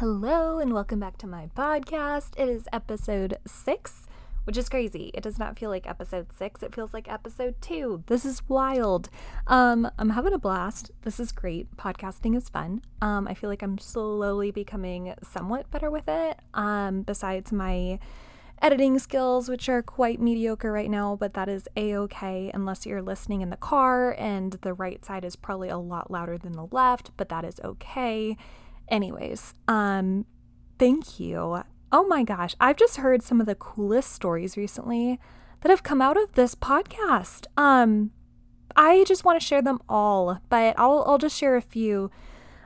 [0.00, 2.30] Hello, and welcome back to my podcast.
[2.38, 4.06] It is episode six,
[4.44, 5.10] which is crazy.
[5.12, 8.02] It does not feel like episode six, it feels like episode two.
[8.06, 9.10] This is wild.
[9.46, 10.90] Um, I'm having a blast.
[11.02, 11.76] This is great.
[11.76, 12.80] Podcasting is fun.
[13.02, 16.38] Um, I feel like I'm slowly becoming somewhat better with it.
[16.54, 17.98] Um, besides my
[18.62, 23.02] editing skills, which are quite mediocre right now, but that is a okay unless you're
[23.02, 26.68] listening in the car and the right side is probably a lot louder than the
[26.70, 28.38] left, but that is okay.
[28.90, 30.26] Anyways, um,
[30.78, 31.62] thank you.
[31.92, 35.20] Oh my gosh, I've just heard some of the coolest stories recently
[35.60, 37.46] that have come out of this podcast.
[37.56, 38.10] Um,
[38.76, 42.10] I just want to share them all, but I'll I'll just share a few.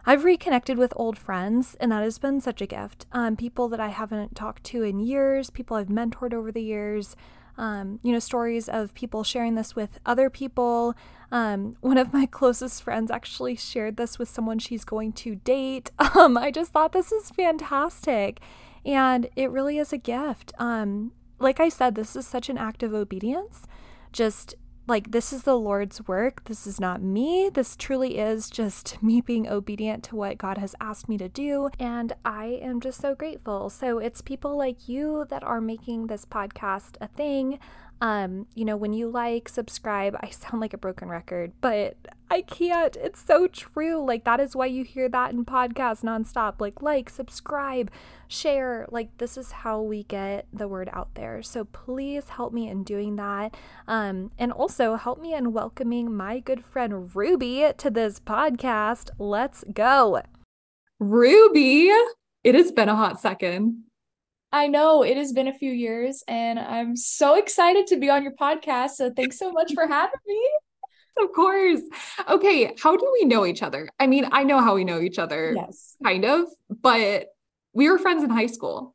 [0.07, 3.07] I've reconnected with old friends, and that has been such a gift.
[3.13, 7.17] Um, people that I haven't talked to in years, people I've mentored over the years,
[7.57, 10.95] um, you know, stories of people sharing this with other people.
[11.31, 15.91] Um, one of my closest friends actually shared this with someone she's going to date.
[16.15, 18.41] Um, I just thought this is fantastic.
[18.85, 20.53] And it really is a gift.
[20.59, 23.67] Um, like I said, this is such an act of obedience.
[24.13, 24.55] Just
[24.87, 26.45] like this is the Lord's work.
[26.45, 27.51] This is not me.
[27.53, 31.71] This truly is just me being obedient to what God has asked me to do.
[31.79, 33.71] And I am just so grateful.
[33.71, 37.59] So it's people like you that are making this podcast a thing.
[38.05, 41.97] Um, you know, when you like, subscribe, I sound like a broken record, but
[42.31, 42.95] I can't.
[42.97, 44.05] It's so true.
[44.05, 46.61] Like, that is why you hear that in podcasts nonstop.
[46.61, 47.91] Like, like, subscribe,
[48.29, 48.85] share.
[48.91, 51.43] Like, this is how we get the word out there.
[51.43, 53.57] So please help me in doing that.
[53.89, 59.09] Um, and also help me in welcoming my good friend Ruby to this podcast.
[59.19, 60.21] Let's go.
[61.01, 61.91] Ruby,
[62.43, 63.85] it has been a hot second.
[64.55, 68.23] I know it has been a few years and I'm so excited to be on
[68.23, 68.91] your podcast.
[68.91, 70.49] So thanks so much for having me.
[71.21, 71.81] Of course.
[72.29, 72.73] Okay.
[72.81, 73.89] How do we know each other?
[73.99, 75.55] I mean, I know how we know each other.
[75.57, 75.97] Yes.
[76.05, 77.31] Kind of, but
[77.73, 78.95] we were friends in high school.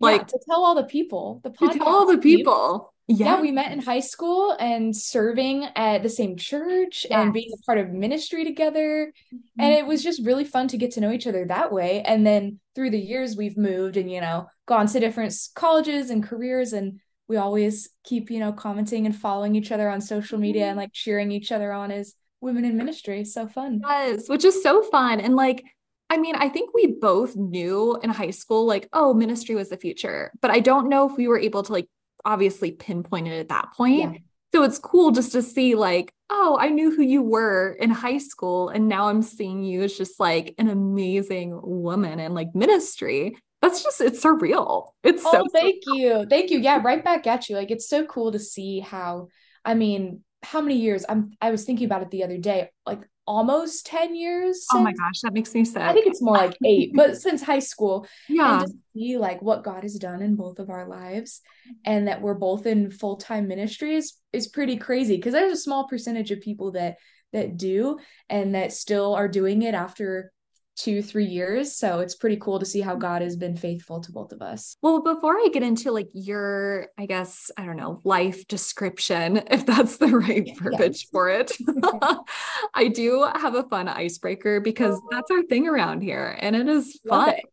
[0.00, 1.72] Like yeah, to tell all the people, the podcast.
[1.74, 2.91] To tell all the people.
[3.12, 3.36] Yeah.
[3.36, 3.40] yeah.
[3.40, 7.18] we met in high school and serving at the same church yes.
[7.18, 9.12] and being a part of ministry together.
[9.34, 9.60] Mm-hmm.
[9.60, 12.02] And it was just really fun to get to know each other that way.
[12.02, 16.22] And then through the years, we've moved and, you know, gone to different colleges and
[16.22, 16.72] careers.
[16.72, 20.70] And we always keep, you know, commenting and following each other on social media mm-hmm.
[20.70, 23.24] and like cheering each other on as women in ministry.
[23.24, 23.82] So fun.
[23.86, 25.20] Yes, which is so fun.
[25.20, 25.62] And like,
[26.10, 29.78] I mean, I think we both knew in high school, like, oh, ministry was the
[29.78, 30.30] future.
[30.42, 31.88] But I don't know if we were able to like
[32.24, 34.12] obviously pinpointed at that point.
[34.12, 34.18] Yeah.
[34.54, 38.18] So it's cool just to see, like, oh, I knew who you were in high
[38.18, 38.68] school.
[38.68, 43.36] And now I'm seeing you as just like an amazing woman and like ministry.
[43.62, 44.88] That's just, it's surreal.
[45.02, 45.96] It's oh, so thank surreal.
[45.96, 46.26] you.
[46.28, 46.58] Thank you.
[46.58, 47.56] Yeah, right back at you.
[47.56, 49.28] Like, it's so cool to see how,
[49.64, 52.70] I mean, how many years I'm I was thinking about it the other day.
[52.84, 56.20] Like almost 10 years since, oh my gosh that makes me sad i think it's
[56.20, 58.60] more like eight but since high school yeah.
[58.60, 61.40] and to see like what god has done in both of our lives
[61.84, 66.30] and that we're both in full-time ministries is pretty crazy because there's a small percentage
[66.32, 66.96] of people that
[67.32, 70.32] that do and that still are doing it after
[70.76, 71.76] two, three years.
[71.76, 73.00] So it's pretty cool to see how mm-hmm.
[73.00, 74.76] God has been faithful to both of us.
[74.82, 79.66] Well, before I get into like your, I guess, I don't know, life description, if
[79.66, 81.08] that's the right verbiage yes.
[81.10, 81.52] for it,
[82.74, 85.08] I do have a fun icebreaker because oh.
[85.10, 87.30] that's our thing around here and it is fun.
[87.30, 87.44] It.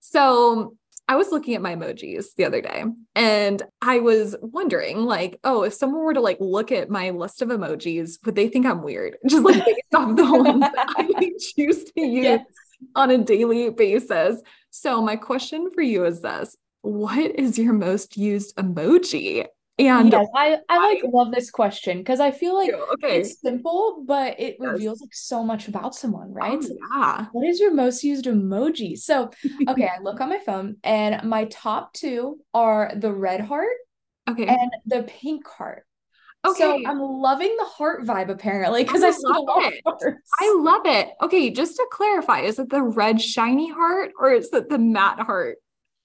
[0.00, 0.77] So
[1.08, 5.62] I was looking at my emojis the other day and I was wondering, like, oh,
[5.62, 8.82] if someone were to like look at my list of emojis, would they think I'm
[8.82, 9.16] weird?
[9.26, 11.08] Just like based off the ones that I
[11.54, 12.46] choose to use yes.
[12.94, 14.40] on a daily basis.
[14.70, 19.46] So, my question for you is this What is your most used emoji?
[19.78, 23.20] And yes, I, I like love this question because I feel like okay.
[23.20, 24.72] it's simple, but it yes.
[24.72, 26.58] reveals like so much about someone, right?
[26.60, 27.26] Oh, yeah.
[27.30, 28.98] What is your most used emoji?
[28.98, 29.30] So,
[29.68, 33.76] okay, I look on my phone and my top two are the red heart
[34.28, 34.46] okay.
[34.46, 35.84] and the pink heart.
[36.44, 36.58] Okay.
[36.58, 39.84] So I'm loving the heart vibe apparently oh because I, I love it.
[40.40, 41.08] I love it.
[41.22, 45.20] Okay, just to clarify, is it the red shiny heart or is it the matte
[45.20, 45.58] heart?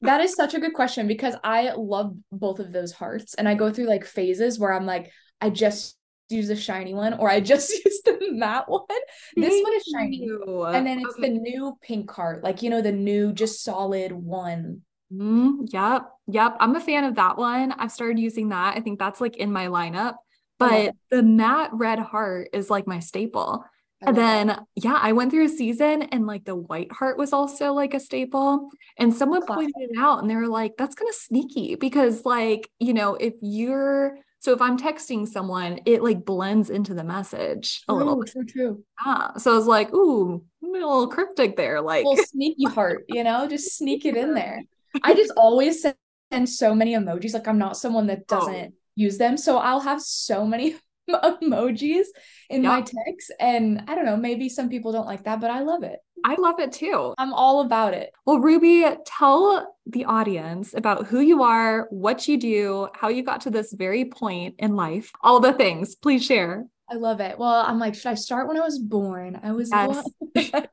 [0.04, 3.56] That is such a good question because I love both of those hearts and I
[3.56, 5.98] go through like phases where I'm like, I just
[6.30, 8.82] use the shiny one or I just use the matte one.
[8.88, 10.18] Thank this one is shiny.
[10.18, 10.66] You.
[10.66, 11.30] And then it's okay.
[11.30, 14.82] the new pink heart, like, you know, the new just solid one.
[15.12, 16.04] Mm, yep.
[16.28, 16.58] Yep.
[16.60, 17.72] I'm a fan of that one.
[17.72, 18.76] I've started using that.
[18.76, 20.16] I think that's like in my lineup.
[20.60, 23.66] But the matte red heart is like my staple.
[24.08, 24.64] And then that.
[24.76, 28.00] yeah, I went through a season and like the white heart was also like a
[28.00, 28.70] staple.
[28.98, 29.74] And someone Classic.
[29.74, 33.16] pointed it out and they were like, that's kind of sneaky because like, you know,
[33.16, 38.18] if you're so if I'm texting someone, it like blends into the message a little
[38.18, 38.30] bit.
[38.30, 38.84] True, true.
[39.06, 39.38] Yeah.
[39.38, 41.80] So I was like, ooh, a little cryptic there.
[41.80, 44.64] Like little sneaky heart, you know, just sneak it in there.
[45.02, 47.34] I just always send so many emojis.
[47.34, 48.40] Like I'm not someone that oh.
[48.40, 48.78] doesn't oh.
[48.96, 49.38] use them.
[49.38, 50.76] So I'll have so many
[51.10, 52.06] emojis
[52.50, 52.72] in yep.
[52.72, 53.32] my text.
[53.40, 56.00] And I don't know, maybe some people don't like that, but I love it.
[56.26, 57.14] I love it too.
[57.18, 58.12] I'm all about it.
[58.26, 63.42] Well, Ruby, tell the audience about who you are, what you do, how you got
[63.42, 65.96] to this very point in life, all the things.
[65.96, 66.66] Please share.
[66.90, 67.40] I love it.
[67.40, 69.40] Well, I'm like, should I start when I was born?
[69.42, 70.06] I was yes.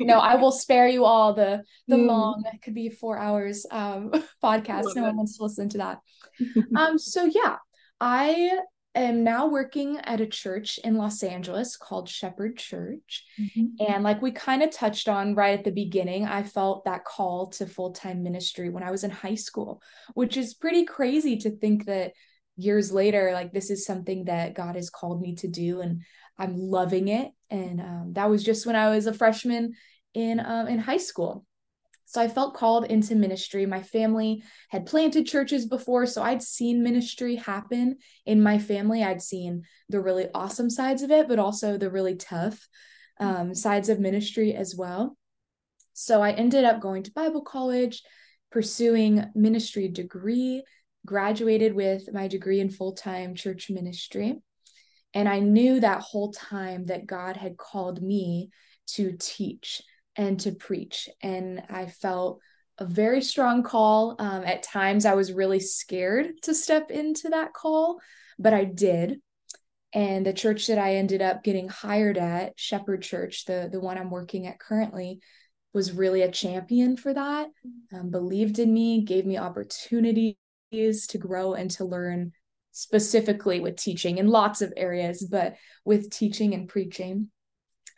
[0.00, 2.06] no, I will spare you all the the mm.
[2.06, 4.10] long, it could be four hours um
[4.44, 4.94] podcast.
[4.94, 5.06] No it.
[5.06, 6.00] one wants to listen to that.
[6.76, 7.56] um, so yeah,
[8.00, 8.58] I
[9.00, 13.24] am now working at a church in Los Angeles called Shepherd Church.
[13.40, 13.92] Mm-hmm.
[13.92, 17.48] And like we kind of touched on right at the beginning, I felt that call
[17.48, 19.82] to full time ministry when I was in high school,
[20.14, 22.12] which is pretty crazy to think that
[22.56, 25.80] years later, like this is something that God has called me to do.
[25.80, 26.02] And
[26.38, 27.30] I'm loving it.
[27.50, 29.74] And um, that was just when I was a freshman
[30.14, 31.44] in um, in high school.
[32.16, 33.66] So I felt called into ministry.
[33.66, 39.04] My family had planted churches before, so I'd seen ministry happen in my family.
[39.04, 42.66] I'd seen the really awesome sides of it, but also the really tough
[43.20, 45.18] um, sides of ministry as well.
[45.92, 48.02] So I ended up going to Bible college,
[48.50, 50.64] pursuing ministry degree,
[51.04, 54.40] graduated with my degree in full-time church ministry.
[55.12, 58.48] And I knew that whole time that God had called me
[58.94, 59.82] to teach
[60.16, 61.08] and to preach.
[61.22, 62.40] And I felt
[62.78, 64.16] a very strong call.
[64.18, 68.00] Um, at times, I was really scared to step into that call,
[68.38, 69.20] but I did.
[69.92, 73.96] And the church that I ended up getting hired at, Shepherd Church, the, the one
[73.96, 75.20] I'm working at currently,
[75.72, 77.48] was really a champion for that,
[77.92, 80.36] um, believed in me, gave me opportunities
[80.72, 82.32] to grow and to learn
[82.72, 87.30] specifically with teaching in lots of areas, but with teaching and preaching.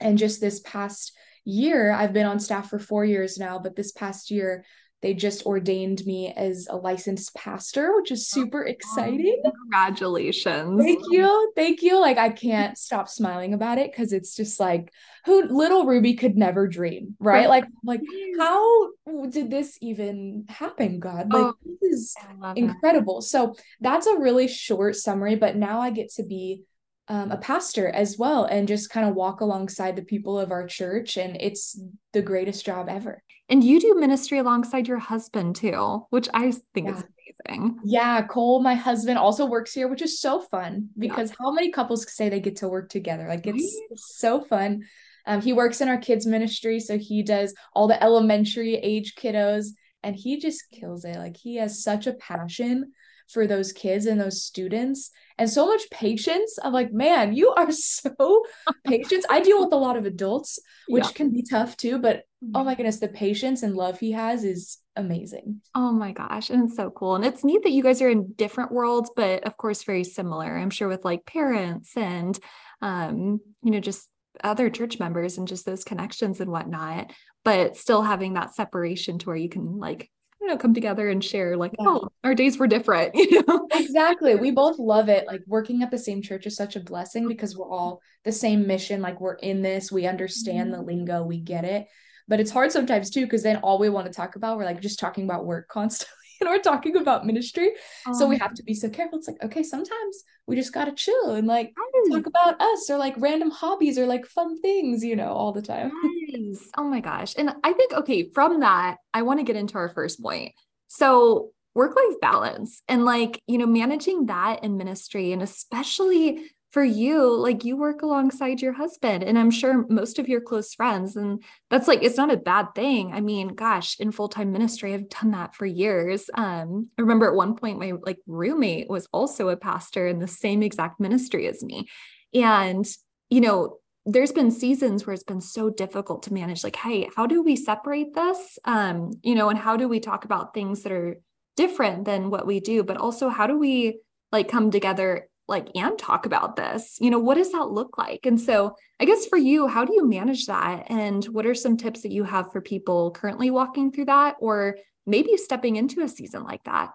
[0.01, 1.13] And just this past
[1.49, 4.65] year, I've been on staff for four years now, but this past year,
[5.01, 9.41] they just ordained me as a licensed pastor, which is super exciting.
[9.63, 10.83] Congratulations.
[10.83, 11.53] Thank you.
[11.55, 12.01] Thank you.
[12.01, 14.93] Like I can't stop smiling about it because it's just like
[15.25, 17.49] who little Ruby could never dream, right?
[17.49, 18.01] Like like
[18.41, 18.89] how
[19.31, 21.33] did this even happen, God?
[21.33, 22.17] Like oh, this is
[22.57, 23.19] incredible.
[23.19, 23.23] It.
[23.23, 26.65] So that's a really short summary, but now I get to be
[27.09, 30.67] um, a pastor as well and just kind of walk alongside the people of our
[30.67, 31.17] church.
[31.17, 31.81] And it's
[32.13, 33.23] the greatest job ever.
[33.49, 36.97] And you do ministry alongside your husband too, which I think yeah.
[36.97, 37.05] is
[37.47, 37.79] amazing.
[37.83, 38.23] Yeah.
[38.23, 41.37] Cole, my husband, also works here, which is so fun because yeah.
[41.41, 43.27] how many couples say they get to work together?
[43.27, 43.99] Like it's right?
[43.99, 44.83] so fun.
[45.27, 49.69] Um, he works in our kids ministry, so he does all the elementary age kiddos
[50.03, 51.17] and he just kills it.
[51.17, 52.93] Like he has such a passion
[53.29, 56.59] for those kids and those students and so much patience.
[56.63, 58.45] I'm like, man, you are so
[58.85, 59.25] patient.
[59.31, 60.59] I deal with a lot of adults,
[60.89, 61.13] which yeah.
[61.13, 64.79] can be tough too, but oh my goodness, the patience and love he has is
[64.97, 65.61] amazing.
[65.75, 66.51] Oh my gosh.
[66.51, 67.17] And it's so cool.
[67.17, 70.57] And it's neat that you guys are in different worlds, but of course, very similar.
[70.57, 72.39] I'm sure with like parents and,
[72.83, 74.09] um, you know, just
[74.43, 77.13] other church members and just those connections and whatnot,
[77.45, 80.11] but still having that separation to where you can like
[80.49, 81.87] know come together and share like yeah.
[81.87, 85.91] oh our days were different you know exactly we both love it like working at
[85.91, 89.35] the same church is such a blessing because we're all the same mission like we're
[89.35, 90.81] in this we understand mm-hmm.
[90.81, 91.87] the lingo we get it
[92.27, 94.81] but it's hard sometimes too because then all we want to talk about we're like
[94.81, 97.71] just talking about work constantly and we're talking about ministry.
[98.07, 99.19] Um, so we um, have to be so careful.
[99.19, 101.75] It's like, okay, sometimes we just gotta chill and like
[102.11, 105.63] talk about us or like random hobbies or like fun things, you know, all the
[105.63, 105.91] time.
[106.29, 106.69] Yes.
[106.77, 107.35] Oh my gosh.
[107.39, 110.53] And I think, okay, from that, I want to get into our first point.
[110.89, 116.85] So work life balance and like, you know, managing that in ministry and especially for
[116.85, 121.17] you, like you work alongside your husband, and I'm sure most of your close friends,
[121.17, 123.11] and that's like it's not a bad thing.
[123.15, 126.29] I mean, gosh, in full time ministry, I've done that for years.
[126.35, 130.29] Um, I remember at one point my like roommate was also a pastor in the
[130.29, 131.89] same exact ministry as me,
[132.35, 132.87] and
[133.31, 133.79] you know,
[134.11, 136.65] there's been seasons where it's been so difficult to manage.
[136.65, 138.59] Like, hey, how do we separate this?
[138.65, 141.21] Um, you know, and how do we talk about things that are
[141.57, 144.01] different than what we do, but also how do we
[144.33, 148.27] like come together like and talk about this you know what does that look like
[148.27, 151.79] and so i guess for you how do you manage that and what are some
[151.79, 156.09] tips that you have for people currently walking through that or maybe stepping into a
[156.09, 156.91] season like that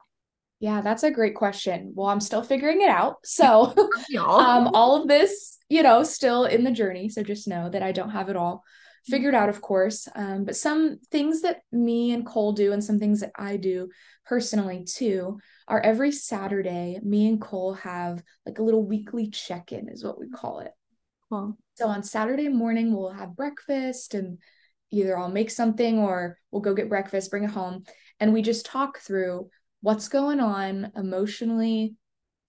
[0.63, 1.91] Yeah, that's a great question.
[1.93, 3.17] Well, I'm still figuring it out.
[3.25, 3.75] So,
[4.17, 7.09] um, all of this, you know, still in the journey.
[7.09, 8.63] So just know that I don't have it all
[9.05, 10.07] figured out, of course.
[10.15, 13.89] Um, but some things that me and Cole do, and some things that I do
[14.25, 19.89] personally too, are every Saturday, me and Cole have like a little weekly check in,
[19.89, 20.71] is what we call it.
[21.29, 24.37] Well, so on Saturday morning, we'll have breakfast and
[24.91, 27.83] either I'll make something or we'll go get breakfast, bring it home.
[28.21, 29.49] And we just talk through
[29.83, 31.95] what's going on emotionally,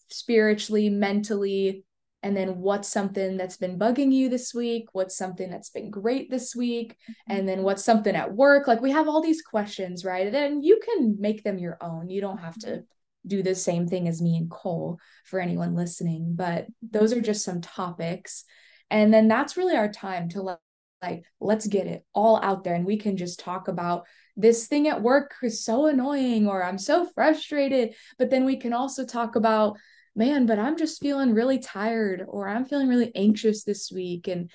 [0.09, 1.85] spiritually, mentally,
[2.23, 6.31] and then what's something that's been bugging you this week what's something that's been great
[6.31, 6.97] this week
[7.29, 8.67] and then what's something at work.
[8.67, 10.27] Like we have all these questions right?
[10.27, 12.09] And then you can make them your own.
[12.09, 13.29] You don't have to mm-hmm.
[13.29, 17.45] do the same thing as me and cole for anyone listening but those are just
[17.45, 18.45] some topics.
[18.91, 20.59] And then that's really our time to like,
[21.03, 24.05] like let's get it all out there and we can just talk about
[24.37, 27.95] this thing at work is so annoying or I'm so frustrated.
[28.19, 29.79] But then we can also talk about,
[30.15, 34.27] man, but I'm just feeling really tired or I'm feeling really anxious this week.
[34.29, 34.51] And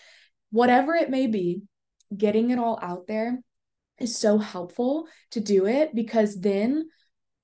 [0.52, 1.62] whatever it may be,
[2.16, 3.40] getting it all out there
[4.00, 6.90] is so helpful to do it because then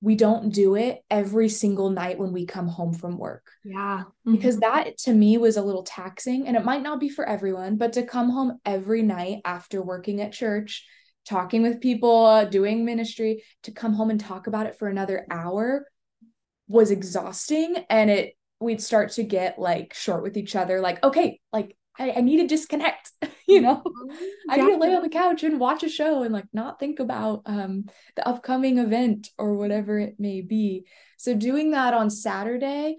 [0.02, 3.50] we don't do it every single night when we come home from work.
[3.64, 4.04] Yeah.
[4.04, 4.32] Mm-hmm.
[4.32, 7.76] Because that to me was a little taxing and it might not be for everyone,
[7.76, 10.86] but to come home every night after working at church
[11.28, 15.86] talking with people, doing ministry, to come home and talk about it for another hour
[16.68, 17.76] was exhausting.
[17.90, 22.12] And it, we'd start to get like short with each other, like, okay, like I,
[22.12, 23.10] I need to disconnect,
[23.48, 24.50] you know, mm-hmm.
[24.50, 27.00] I need to lay on the couch and watch a show and like not think
[27.00, 27.84] about um,
[28.16, 30.86] the upcoming event or whatever it may be.
[31.18, 32.96] So doing that on Saturday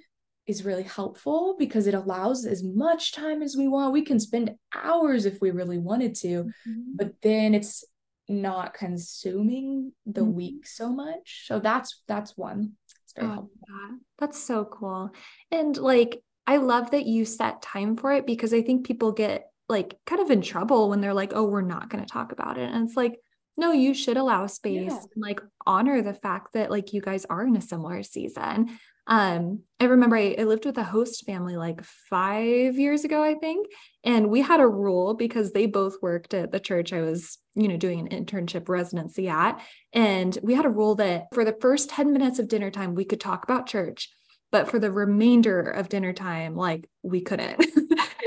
[0.48, 3.92] is really helpful because it allows as much time as we want.
[3.92, 6.96] We can spend hours if we really wanted to, mm-hmm.
[6.96, 7.84] but then it's
[8.30, 10.34] not consuming the mm-hmm.
[10.34, 11.46] week so much.
[11.48, 12.74] So that's that's one.
[13.06, 13.60] It's very oh, helpful.
[13.68, 14.00] God.
[14.20, 15.12] That's so cool.
[15.52, 19.50] And like I love that you set time for it because I think people get
[19.70, 22.58] like kind of in trouble when they're like, oh, we're not going to talk about
[22.58, 22.72] it.
[22.72, 23.20] And it's like,
[23.58, 24.98] no, you should allow space yeah.
[24.98, 28.78] and like honor the fact that like you guys are in a similar season.
[29.08, 33.36] Um, I remember I, I, lived with a host family like five years ago, I
[33.36, 33.68] think,
[34.04, 37.68] and we had a rule because they both worked at the church I was, you
[37.68, 39.60] know, doing an internship residency at,
[39.94, 43.06] and we had a rule that for the first ten minutes of dinner time we
[43.06, 44.10] could talk about church,
[44.52, 47.66] but for the remainder of dinner time, like we couldn't.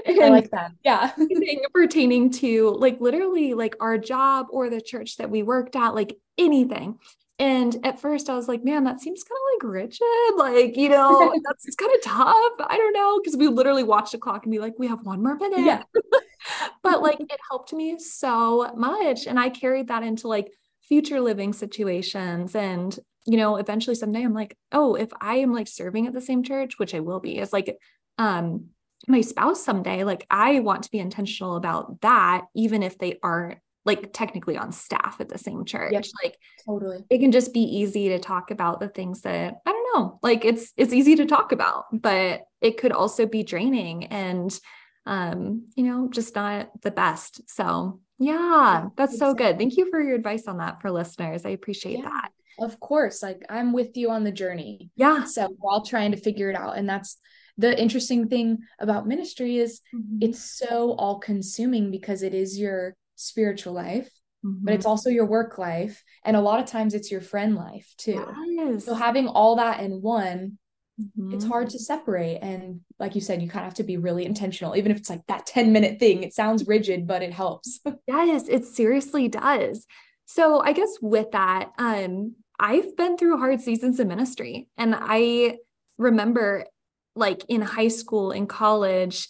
[0.07, 0.73] I like that.
[0.85, 1.13] Yeah.
[1.73, 6.17] pertaining to like literally like our job or the church that we worked at, like
[6.37, 6.99] anything.
[7.39, 10.37] And at first I was like, man, that seems kind of like rigid.
[10.37, 12.53] Like, you know, that's kind of tough.
[12.61, 13.21] I don't know.
[13.25, 15.61] Cause we literally watched the clock and be like, we have one more minute.
[15.61, 15.83] Yeah.
[16.83, 19.27] But like it helped me so much.
[19.27, 20.53] And I carried that into like
[20.89, 22.55] future living situations.
[22.55, 26.21] And, you know, eventually someday I'm like, oh, if I am like serving at the
[26.21, 27.77] same church, which I will be, as like
[28.19, 28.67] um
[29.09, 33.59] my spouse someday, like I want to be intentional about that, even if they aren't
[33.85, 35.93] like technically on staff at the same church.
[35.93, 36.99] Yep, like totally.
[37.09, 40.19] It can just be easy to talk about the things that I don't know.
[40.23, 44.59] Like it's it's easy to talk about, but it could also be draining and
[45.11, 47.43] um, you know, just not the best.
[47.51, 49.59] So yeah, that's so good.
[49.59, 51.45] Thank you for your advice on that for listeners.
[51.45, 52.31] I appreciate yeah, that.
[52.61, 53.21] Of course.
[53.21, 54.91] Like I'm with you on the journey.
[54.95, 55.25] Yeah.
[55.25, 56.79] So we're all trying to figure it out.
[56.79, 57.17] And that's
[57.59, 60.19] the interesting thing about ministry is mm-hmm.
[60.21, 64.09] it's so all consuming because it is your spiritual life,
[64.45, 64.65] mm-hmm.
[64.65, 64.91] but it's mm-hmm.
[64.91, 66.05] also your work life.
[66.25, 68.25] And a lot of times it's your friend life too.
[68.47, 68.85] Yes.
[68.85, 70.59] So having all that in one,
[71.01, 71.35] mm-hmm.
[71.35, 72.39] it's hard to separate.
[72.43, 75.11] And like you said, you kind of have to be really intentional, even if it's
[75.11, 76.23] like that 10 minute thing.
[76.23, 77.81] It sounds rigid, but it helps.
[78.07, 79.87] yes, it seriously does.
[80.27, 84.69] So I guess with that, um, I've been through hard seasons in ministry.
[84.77, 85.59] And I
[85.99, 86.67] remember
[87.17, 89.29] like in high school in college,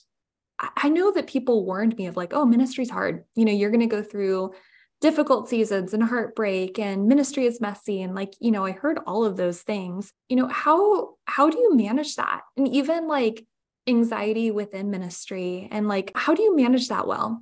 [0.76, 3.24] I know that people warned me of like, oh, ministry's hard.
[3.34, 4.52] You know, you're going to go through
[5.00, 9.24] difficult seasons and heartbreak and ministry is messy and like, you know, I heard all
[9.24, 10.12] of those things.
[10.28, 12.42] You know, how how do you manage that?
[12.56, 13.44] And even like
[13.86, 17.40] anxiety within ministry and like how do you manage that well?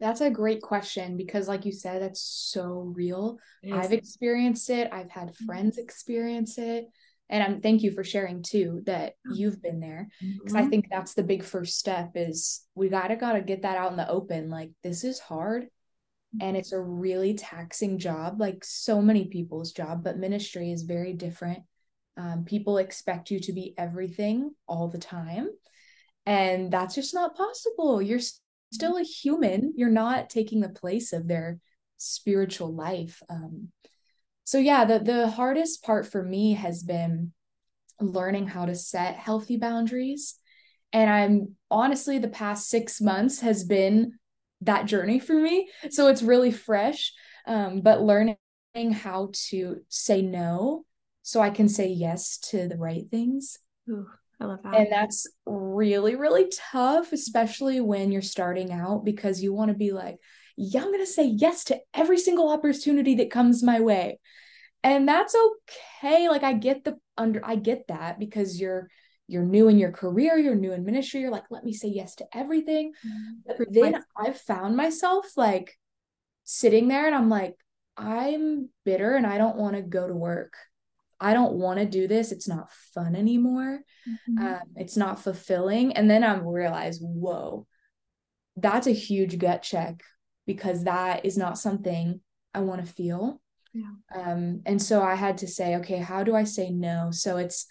[0.00, 3.38] That's a great question because like you said that's so real.
[3.72, 4.88] I've experienced it.
[4.92, 5.46] I've had mm-hmm.
[5.46, 6.86] friends experience it
[7.30, 10.66] and i'm thank you for sharing too that you've been there because mm-hmm.
[10.66, 13.96] i think that's the big first step is we gotta gotta get that out in
[13.96, 15.66] the open like this is hard
[16.40, 21.12] and it's a really taxing job like so many people's job but ministry is very
[21.12, 21.60] different.
[22.16, 25.48] Um, people expect you to be everything all the time
[26.26, 28.02] and that's just not possible.
[28.02, 28.20] You're
[28.72, 29.72] still a human.
[29.76, 31.58] You're not taking the place of their
[31.96, 33.22] spiritual life.
[33.30, 33.68] Um,
[34.44, 37.32] so yeah the the hardest part for me has been
[38.00, 40.36] learning how to set healthy boundaries.
[40.92, 44.17] And I'm honestly, the past six months has been
[44.62, 45.68] that journey for me.
[45.90, 47.12] So it's really fresh.
[47.46, 48.36] Um, but learning
[48.92, 50.84] how to say no
[51.22, 53.58] so I can say yes to the right things.
[53.90, 54.06] Ooh,
[54.40, 54.74] I love that.
[54.74, 59.92] And that's really, really tough, especially when you're starting out because you want to be
[59.92, 60.16] like,
[60.56, 64.20] yeah, I'm going to say yes to every single opportunity that comes my way.
[64.82, 66.28] And that's okay.
[66.28, 68.88] Like I get the under I get that because you're
[69.28, 72.16] you're new in your career, you're new in ministry, you're like, let me say yes
[72.16, 72.92] to everything.
[73.06, 73.52] Mm-hmm.
[73.58, 75.78] But then I've found myself like
[76.44, 77.54] sitting there and I'm like,
[77.96, 80.54] I'm bitter and I don't want to go to work.
[81.20, 82.32] I don't want to do this.
[82.32, 83.80] It's not fun anymore.
[84.08, 84.46] Mm-hmm.
[84.46, 85.92] Um, it's not fulfilling.
[85.92, 87.66] And then I realize, whoa,
[88.56, 90.02] that's a huge gut check
[90.46, 92.20] because that is not something
[92.54, 93.42] I want to feel.
[93.74, 93.90] Yeah.
[94.14, 97.10] Um, and so I had to say, okay, how do I say no?
[97.10, 97.66] So it's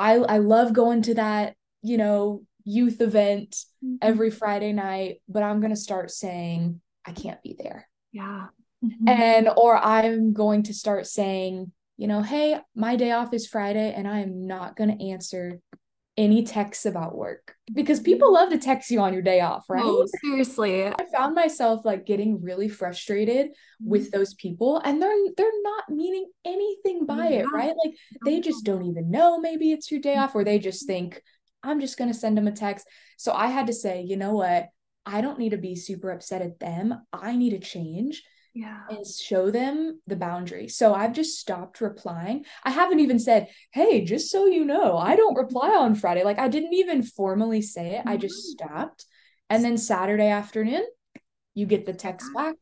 [0.00, 3.50] I I love going to that, you know, youth event
[3.84, 3.96] mm-hmm.
[4.00, 7.88] every Friday night, but I'm gonna start saying I can't be there.
[8.12, 8.46] Yeah.
[8.84, 9.08] Mm-hmm.
[9.08, 13.92] And or I'm going to start saying, you know, hey, my day off is Friday
[13.94, 15.60] and I am not gonna answer
[16.20, 19.82] any texts about work because people love to text you on your day off, right?
[19.82, 20.86] Oh, seriously.
[20.86, 24.18] I found myself like getting really frustrated with mm-hmm.
[24.18, 27.38] those people and they're they're not meaning anything by yeah.
[27.38, 27.72] it, right?
[27.82, 27.94] Like
[28.26, 31.22] they just don't even know maybe it's your day off or they just think
[31.62, 32.86] I'm just going to send them a text.
[33.16, 34.68] So I had to say, you know what?
[35.06, 37.00] I don't need to be super upset at them.
[37.14, 38.22] I need to change
[38.54, 38.80] yeah.
[38.88, 40.68] and show them the boundary.
[40.68, 42.44] So i've just stopped replying.
[42.64, 46.24] I haven't even said hey just so you know i don't reply on friday.
[46.24, 48.02] Like i didn't even formally say it.
[48.06, 48.68] I just mm-hmm.
[48.68, 49.04] stopped.
[49.48, 50.84] And then saturday afternoon
[51.54, 52.54] you get the text back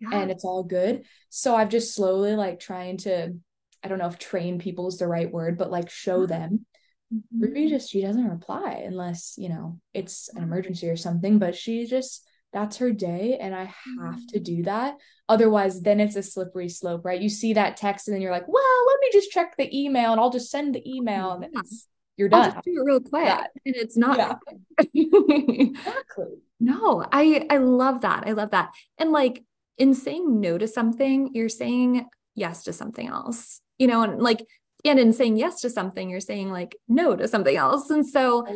[0.00, 0.10] yeah.
[0.12, 1.04] and it's all good.
[1.30, 3.34] So i've just slowly like trying to
[3.82, 6.66] i don't know if train people is the right word but like show them.
[7.12, 7.42] Mm-hmm.
[7.42, 11.84] ruby just she doesn't reply unless you know it's an emergency or something but she
[11.84, 13.64] just that's her day and I
[14.00, 14.44] have to mm.
[14.44, 14.96] do that.
[15.28, 17.20] Otherwise, then it's a slippery slope, right?
[17.20, 20.12] You see that text and then you're like, well, let me just check the email
[20.12, 22.44] and I'll just send the email and it's you're done.
[22.44, 23.24] I'll just do it real quick.
[23.24, 23.46] Yeah.
[23.66, 24.34] And it's not yeah.
[24.94, 26.26] exactly.
[26.60, 28.24] No, I I love that.
[28.26, 28.70] I love that.
[28.98, 29.42] And like
[29.76, 32.06] in saying no to something, you're saying
[32.36, 33.60] yes to something else.
[33.78, 34.46] You know, and like
[34.84, 37.90] and in saying yes to something, you're saying like no to something else.
[37.90, 38.46] And so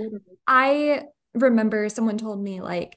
[0.47, 1.03] I
[1.35, 2.97] remember someone told me like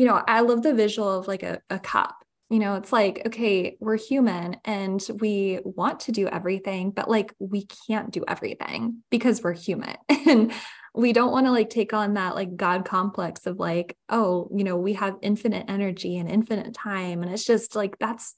[0.00, 2.24] you know, I love the visual of like a, a cup.
[2.48, 7.34] You know, it's like, okay, we're human and we want to do everything, but like
[7.38, 9.96] we can't do everything because we're human.
[10.08, 10.54] and
[10.94, 14.64] we don't want to like take on that like God complex of like, oh, you
[14.64, 17.22] know, we have infinite energy and infinite time.
[17.22, 18.36] And it's just like, that's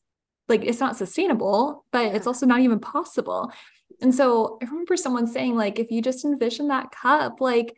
[0.48, 3.52] like, it's not sustainable, but it's also not even possible.
[4.00, 7.76] And so I remember someone saying, like, if you just envision that cup, like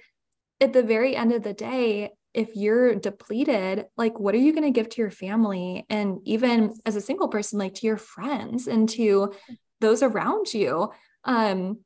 [0.59, 4.65] at the very end of the day, if you're depleted, like what are you going
[4.65, 5.87] to give to your family?
[5.89, 9.33] And even as a single person, like to your friends and to
[9.81, 10.91] those around you.
[11.25, 11.79] Um,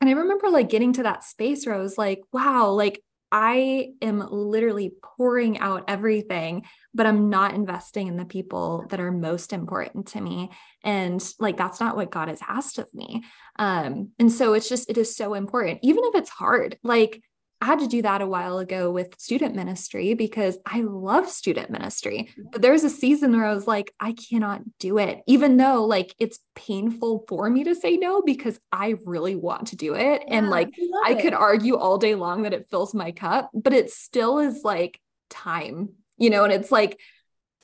[0.00, 3.88] and I remember like getting to that space where I was like, wow, like I
[4.00, 6.64] am literally pouring out everything,
[6.94, 10.50] but I'm not investing in the people that are most important to me.
[10.84, 13.24] And like, that's not what God has asked of me.
[13.58, 16.78] Um, and so it's just, it is so important, even if it's hard.
[16.84, 17.20] Like,
[17.60, 21.70] I had to do that a while ago with student ministry because I love student
[21.70, 22.28] ministry.
[22.30, 22.50] Mm-hmm.
[22.52, 25.84] But there was a season where I was like, I cannot do it, even though
[25.84, 30.22] like it's painful for me to say no because I really want to do it.
[30.26, 30.70] Yeah, and like
[31.04, 34.38] I, I could argue all day long that it fills my cup, but it still
[34.38, 37.00] is like time, you know, and it's like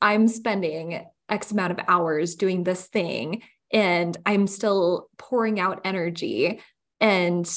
[0.01, 6.61] I'm spending X amount of hours doing this thing and I'm still pouring out energy.
[6.99, 7.49] And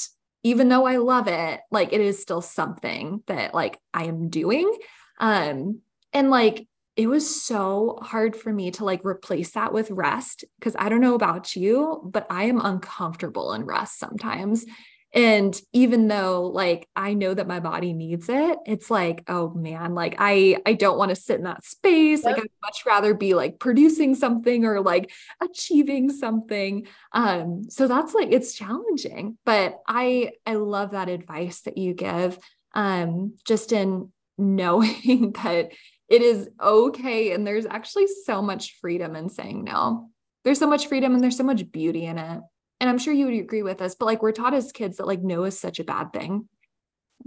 [0.47, 4.71] even though I love it, like it is still something that like I am doing.
[5.19, 5.81] Um,
[6.13, 10.73] and like it was so hard for me to like replace that with rest because
[10.79, 14.65] I don't know about you, but I am uncomfortable in rest sometimes.
[15.13, 19.95] And even though like I know that my body needs it, it's like, oh man,
[19.95, 22.23] like I I don't want to sit in that space.
[22.23, 22.25] Yep.
[22.25, 26.87] Like I'd much rather be like producing something or like achieving something.
[27.13, 32.37] Um so that's like it's challenging, but I I love that advice that you give
[32.73, 35.71] um just in knowing that
[36.09, 40.09] it is okay and there's actually so much freedom in saying no.
[40.43, 42.41] There's so much freedom and there's so much beauty in it
[42.79, 45.07] and I'm sure you would agree with us, but like we're taught as kids that
[45.07, 46.47] like no is such a bad thing.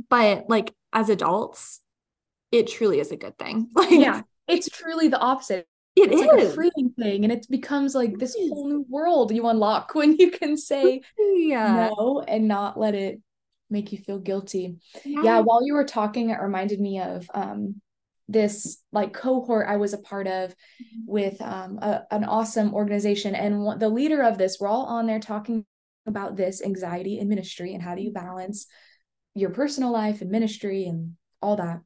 [0.08, 1.80] But like as adults,
[2.52, 3.68] it truly is a good thing.
[3.74, 5.66] Like yeah, it's truly the opposite.
[5.96, 6.26] It it's is.
[6.26, 10.16] like a freeing thing, and it becomes like this whole new world you unlock when
[10.16, 11.90] you can say yeah.
[11.90, 13.20] no and not let it
[13.68, 14.76] make you feel guilty.
[15.04, 15.22] Yeah.
[15.22, 17.80] yeah, while you were talking, it reminded me of um
[18.30, 21.00] this like cohort I was a part of mm-hmm.
[21.06, 23.34] with um, a, an awesome organization.
[23.34, 25.66] And the leader of this, we're all on there talking
[26.06, 28.26] about this anxiety in ministry and how do you mm-hmm.
[28.26, 28.66] balance
[29.34, 31.80] your personal life and ministry and all that.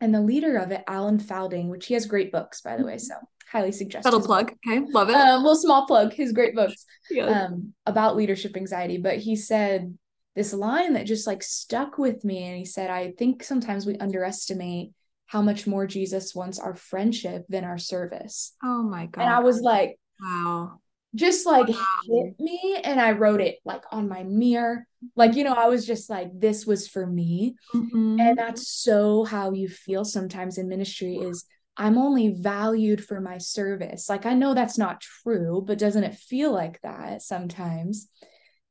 [0.00, 2.98] And the leader of it, Alan Falding, which he has great books, by the way.
[2.98, 3.14] So
[3.50, 4.04] highly suggest.
[4.04, 4.52] Little plug.
[4.66, 4.84] Okay.
[4.90, 5.14] Love it.
[5.14, 7.32] Um, little small plug, his great books yes.
[7.32, 8.98] um, about leadership anxiety.
[8.98, 9.96] But he said
[10.34, 12.42] this line that just like stuck with me.
[12.42, 14.90] And he said, I think sometimes we underestimate
[15.26, 18.54] how much more Jesus wants our friendship than our service.
[18.62, 19.22] Oh my God.
[19.22, 20.78] And I was like, wow.
[21.14, 21.84] Just like wow.
[22.08, 22.80] hit me.
[22.82, 24.86] And I wrote it like on my mirror.
[25.14, 27.56] Like, you know, I was just like, this was for me.
[27.74, 28.20] Mm-hmm.
[28.20, 31.44] And that's so how you feel sometimes in ministry is
[31.76, 34.08] I'm only valued for my service.
[34.08, 38.08] Like, I know that's not true, but doesn't it feel like that sometimes?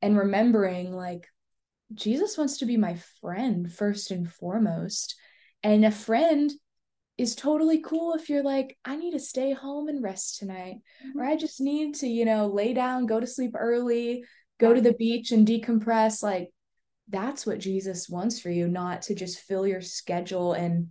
[0.02, 1.26] And remembering, like,
[1.94, 5.14] Jesus wants to be my friend first and foremost.
[5.62, 6.50] And a friend
[7.18, 11.18] is totally cool if you're like, I need to stay home and rest tonight, mm-hmm.
[11.18, 14.24] or I just need to, you know, lay down, go to sleep early,
[14.58, 16.22] go to the beach and decompress.
[16.22, 16.50] Like,
[17.08, 20.88] that's what Jesus wants for you, not to just fill your schedule and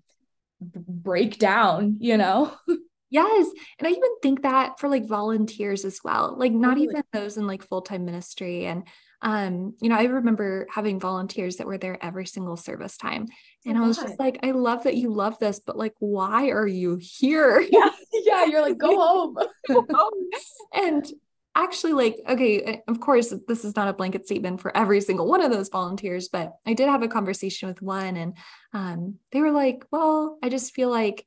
[0.60, 2.54] b- break down, you know?
[3.12, 3.48] Yes.
[3.80, 6.86] And I even think that for like volunteers as well, like not totally.
[6.86, 8.66] even those in like full time ministry.
[8.66, 8.88] And
[9.26, 13.26] um, you know, I remember having volunteers that were there every single service time.
[13.66, 16.68] And I was just like, I love that you love this, but like, why are
[16.68, 17.60] you here?
[17.72, 19.36] Yeah, yeah you're like, go home.
[19.68, 20.30] go home.
[20.74, 21.12] And
[21.56, 25.28] actually, like, okay, eh, of course, this is not a blanket statement for every single
[25.28, 28.38] one of those volunteers, but I did have a conversation with one, and
[28.74, 31.26] um, they were like, well, I just feel like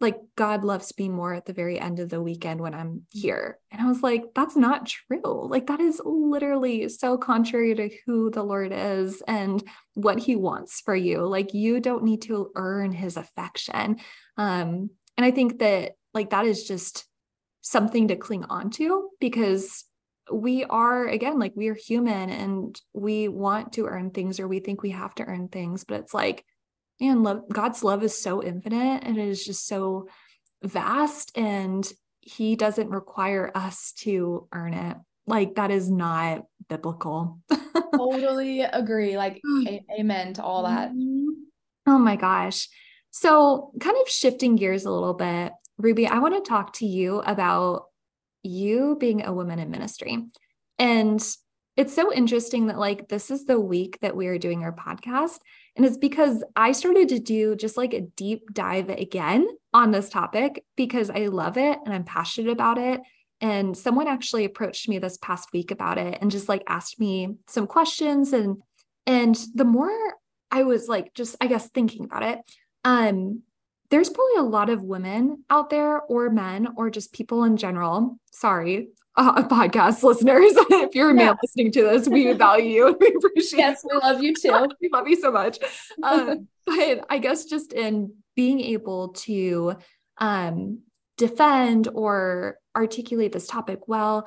[0.00, 3.02] like God loves me more at the very end of the weekend when I'm mm.
[3.10, 3.58] here.
[3.70, 5.48] And I was like, that's not true.
[5.48, 9.62] Like, that is literally so contrary to who the Lord is and
[9.94, 11.26] what he wants for you.
[11.26, 13.98] Like, you don't need to earn his affection.
[14.36, 17.06] Um, and I think that, like, that is just
[17.60, 19.84] something to cling on to because
[20.32, 24.58] we are, again, like, we are human and we want to earn things or we
[24.58, 25.84] think we have to earn things.
[25.84, 26.44] But it's like,
[27.08, 30.08] and love God's love is so infinite and it is just so
[30.62, 31.90] vast and
[32.20, 34.96] he doesn't require us to earn it.
[35.26, 37.40] Like that is not biblical.
[37.96, 39.16] totally agree.
[39.16, 40.90] Like a- amen to all that.
[40.90, 41.28] Mm-hmm.
[41.86, 42.68] Oh my gosh.
[43.10, 47.20] So, kind of shifting gears a little bit, Ruby, I want to talk to you
[47.20, 47.84] about
[48.42, 50.18] you being a woman in ministry.
[50.78, 51.24] And
[51.76, 55.38] it's so interesting that like this is the week that we are doing our podcast
[55.76, 60.08] and it's because I started to do just like a deep dive again on this
[60.08, 63.00] topic because I love it and I'm passionate about it.
[63.40, 67.34] And someone actually approached me this past week about it and just like asked me
[67.48, 68.32] some questions.
[68.32, 68.62] And
[69.06, 69.90] and the more
[70.50, 72.38] I was like just I guess thinking about it
[72.84, 73.42] um
[73.90, 78.18] there's probably a lot of women out there or men or just people in general
[78.30, 82.96] sorry uh, podcast listeners, if you're a man listening to this, we value you and
[83.00, 83.58] we appreciate.
[83.58, 84.68] Yes, we love you too.
[84.80, 85.58] we love you so much.
[86.02, 89.76] Um, but I guess just in being able to
[90.18, 90.80] um,
[91.16, 94.26] defend or articulate this topic well,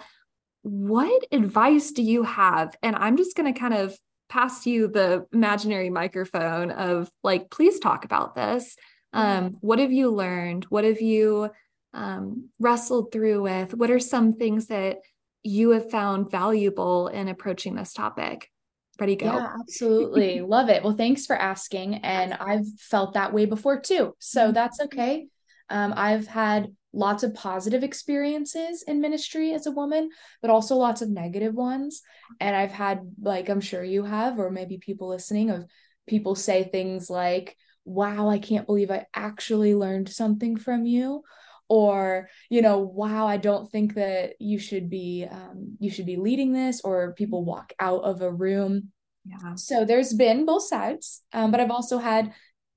[0.62, 2.76] what advice do you have?
[2.82, 3.98] And I'm just going to kind of
[4.30, 8.76] pass you the imaginary microphone of like, please talk about this.
[9.14, 10.66] Um, what have you learned?
[10.66, 11.50] What have you
[11.94, 13.74] um, wrestled through with?
[13.74, 14.98] What are some things that
[15.44, 18.52] you have found valuable in approaching this topic?
[19.00, 19.28] Ready, go.
[19.28, 20.42] Yeah, absolutely.
[20.42, 20.84] Love it.
[20.84, 21.96] Well, thanks for asking.
[21.96, 24.16] And I've felt that way before too.
[24.20, 24.54] So mm-hmm.
[24.54, 25.28] that's okay.
[25.70, 30.10] Um, I've had lots of positive experiences in ministry as a woman,
[30.42, 32.02] but also lots of negative ones.
[32.40, 35.66] And I've had, like, I'm sure you have, or maybe people listening, of
[36.08, 41.24] people say things like, wow, I can't believe I actually learned something from you
[41.70, 46.16] or you know wow i don't think that you should be um, you should be
[46.16, 48.92] leading this or people walk out of a room.
[49.26, 49.56] Yeah.
[49.56, 52.34] So there's been both sides um, but i've also had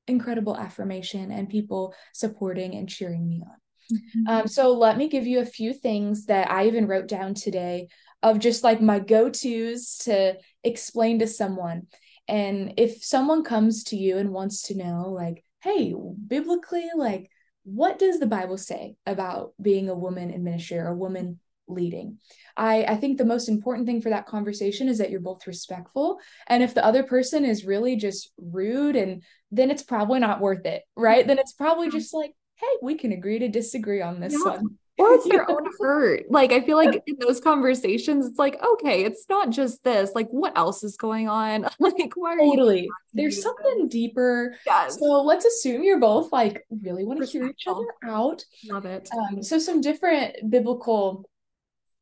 [0.09, 3.96] incredible affirmation and people supporting and cheering me on.
[3.96, 4.33] Mm-hmm.
[4.33, 7.88] um, so let me give you a few things that i even wrote down today
[8.22, 11.87] of just like my go-to's to explain to someone.
[12.29, 15.94] And if someone comes to you and wants to know like hey
[16.26, 17.31] biblically like
[17.64, 22.18] what does the Bible say about being a woman in ministry or a woman leading?
[22.57, 26.18] I, I think the most important thing for that conversation is that you're both respectful.
[26.46, 30.66] And if the other person is really just rude, and then it's probably not worth
[30.66, 31.27] it, right?
[31.27, 34.53] Then it's probably just like, hey, we can agree to disagree on this yeah.
[34.53, 34.79] one.
[35.01, 36.31] Or it's their own hurt.
[36.31, 40.13] Like I feel like in those conversations, it's like, okay, it's not just this.
[40.15, 41.63] Like, what else is going on?
[41.79, 42.89] like, why totally?
[43.13, 44.55] There's something deeper.
[44.67, 44.99] Yes.
[45.01, 48.45] So let's assume you're both like really want to hear each other out.
[48.69, 49.09] Love it.
[49.17, 51.29] Um, so some different biblical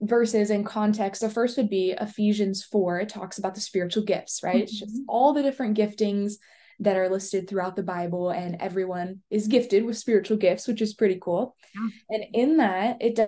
[0.00, 1.20] verses in context.
[1.20, 3.00] The first would be Ephesians 4.
[3.00, 4.56] It talks about the spiritual gifts, right?
[4.56, 4.62] Mm-hmm.
[4.62, 5.08] It's just mm-hmm.
[5.08, 6.34] all the different giftings
[6.80, 10.94] that are listed throughout the Bible, and everyone is gifted with spiritual gifts, which is
[10.94, 11.56] pretty cool.
[11.74, 11.88] Yeah.
[12.10, 13.18] And in that, it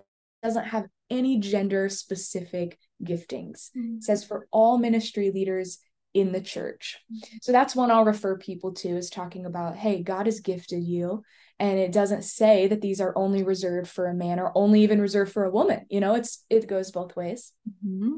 [0.42, 3.70] doesn't have any gender specific giftings.
[3.76, 3.96] Mm-hmm.
[3.96, 5.78] It says for all ministry leaders
[6.14, 6.98] in the church.
[7.12, 7.36] Mm-hmm.
[7.42, 11.22] So that's one I'll refer people to is talking about, hey, God has gifted you.
[11.58, 15.00] And it doesn't say that these are only reserved for a man or only even
[15.00, 15.84] reserved for a woman.
[15.90, 17.52] You know, it's it goes both ways.
[17.86, 18.16] Mm-hmm.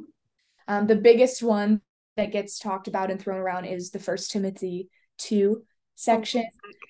[0.68, 1.80] Um, the biggest one
[2.16, 4.88] that gets talked about and thrown around is the first Timothy
[5.22, 5.62] 2
[5.94, 6.44] section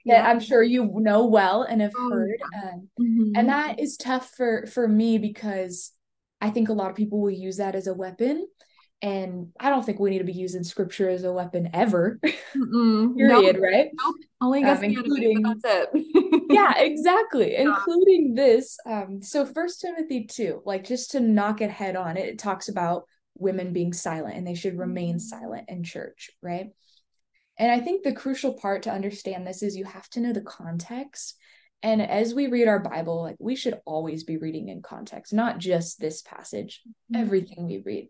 [0.05, 0.23] yeah.
[0.23, 2.40] that I'm sure you know well and have oh, heard.
[2.62, 3.33] Um, mm-hmm.
[3.37, 5.92] And that is tough for for me because
[6.40, 8.47] I think a lot of people will use that as a weapon.
[9.01, 12.21] And I don't think we need to be using scripture as a weapon ever.
[12.53, 13.57] Period, nope.
[13.61, 13.88] right?
[13.92, 14.14] Nope.
[14.40, 16.45] Only um, including that's it.
[16.51, 17.53] yeah, exactly.
[17.53, 17.62] Yeah.
[17.62, 18.79] Including this.
[18.87, 22.68] Um, so first Timothy 2, like just to knock it head on, it, it talks
[22.68, 23.05] about
[23.37, 25.40] women being silent and they should remain mm-hmm.
[25.40, 26.71] silent in church, right?
[27.58, 30.40] And I think the crucial part to understand this is you have to know the
[30.40, 31.36] context.
[31.82, 35.58] And as we read our Bible, like we should always be reading in context, not
[35.58, 37.22] just this passage, mm-hmm.
[37.22, 38.08] everything we read.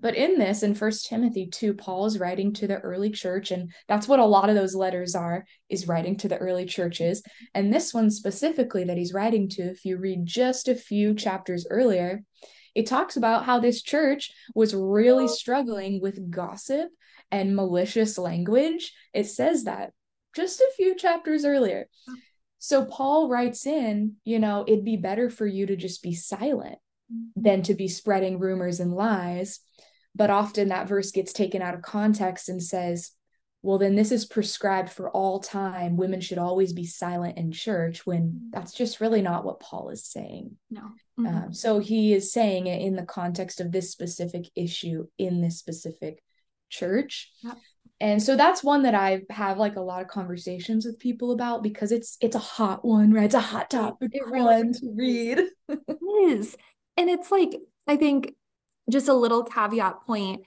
[0.00, 3.72] But in this, in First Timothy 2, Paul is writing to the early church, and
[3.88, 7.22] that's what a lot of those letters are, is writing to the early churches.
[7.54, 11.66] And this one specifically that he's writing to, if you read just a few chapters
[11.70, 12.22] earlier,
[12.74, 16.88] it talks about how this church was really struggling with gossip
[17.30, 18.92] and malicious language.
[19.14, 19.92] It says that
[20.34, 21.86] just a few chapters earlier.
[22.58, 26.78] So Paul writes in, you know, it'd be better for you to just be silent
[27.34, 29.60] than to be spreading rumors and lies.
[30.14, 33.12] But often that verse gets taken out of context and says,
[33.62, 35.96] well, then this is prescribed for all time.
[35.96, 40.04] Women should always be silent in church when that's just really not what Paul is
[40.04, 40.56] saying.
[40.70, 40.82] No.
[41.18, 41.26] Mm-hmm.
[41.26, 45.58] Um, so he is saying it in the context of this specific issue in this
[45.58, 46.22] specific
[46.70, 47.30] church.
[47.42, 47.58] Yep.
[48.00, 51.62] And so that's one that I have like a lot of conversations with people about
[51.62, 53.26] because it's it's a hot one, right?
[53.26, 55.38] It's a hot topic it really one to read.
[55.68, 55.98] it
[56.30, 56.56] is.
[56.96, 57.54] And it's like,
[57.86, 58.34] I think
[58.90, 60.42] just a little caveat point,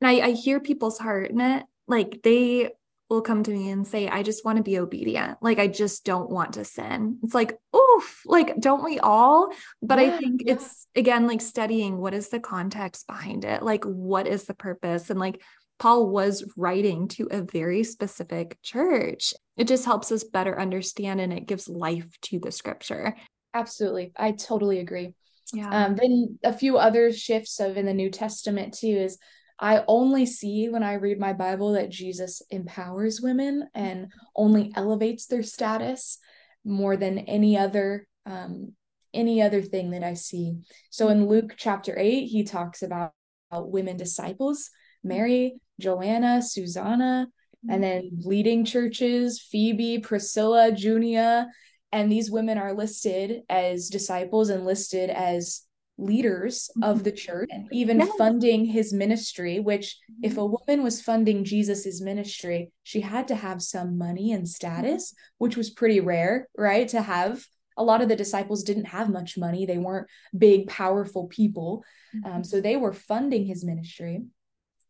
[0.00, 1.64] and I, I hear people's heart in it.
[1.86, 2.72] Like they
[3.08, 5.38] will come to me and say, I just want to be obedient.
[5.40, 7.18] Like, I just don't want to sin.
[7.22, 9.50] It's like, oof, like, don't we all?
[9.80, 10.54] But yeah, I think yeah.
[10.54, 13.62] it's again like studying what is the context behind it?
[13.62, 15.08] Like, what is the purpose?
[15.08, 15.40] And like,
[15.78, 19.32] Paul was writing to a very specific church.
[19.56, 23.14] It just helps us better understand and it gives life to the scripture.
[23.54, 24.12] Absolutely.
[24.16, 25.14] I totally agree.
[25.52, 25.70] Yeah.
[25.70, 29.18] Um, then a few other shifts of in the New Testament too is
[29.58, 35.26] I only see when I read my Bible that Jesus empowers women and only elevates
[35.26, 36.18] their status
[36.64, 38.74] more than any other um,
[39.14, 40.58] any other thing that I see.
[40.90, 43.12] So in Luke chapter 8, he talks about
[43.50, 44.70] women disciples,
[45.02, 47.28] Mary, Joanna, Susanna,
[47.68, 51.48] and then leading churches, Phoebe, Priscilla, Junia,
[51.92, 55.62] and these women are listed as disciples and listed as
[56.00, 57.04] leaders of mm-hmm.
[57.04, 58.08] the church and even yes.
[58.16, 60.30] funding his ministry which mm-hmm.
[60.30, 65.12] if a woman was funding jesus's ministry she had to have some money and status
[65.38, 66.86] which was pretty rare right?
[66.86, 67.44] To have
[67.78, 69.64] a lot of the disciples didn't have much money.
[69.64, 71.84] They weren't big powerful people.
[72.14, 72.30] Mm-hmm.
[72.30, 74.24] Um, so they were funding his ministry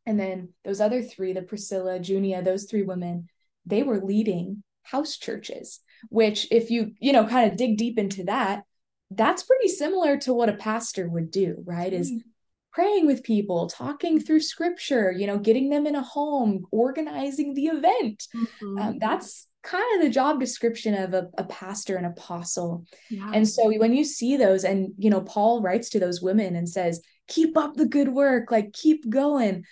[0.09, 3.29] and then those other three, the Priscilla, Junia, those three women,
[3.67, 8.25] they were leading house churches, which if you, you know, kind of dig deep into
[8.25, 8.63] that,
[9.11, 11.93] that's pretty similar to what a pastor would do, right?
[11.93, 12.29] Is mm-hmm.
[12.73, 17.67] praying with people, talking through scripture, you know, getting them in a home, organizing the
[17.67, 18.27] event.
[18.35, 18.79] Mm-hmm.
[18.79, 22.87] Um, that's kind of the job description of a, a pastor and apostle.
[23.11, 23.31] Yeah.
[23.35, 26.67] And so when you see those, and, you know, Paul writes to those women and
[26.67, 29.65] says, keep up the good work, like keep going.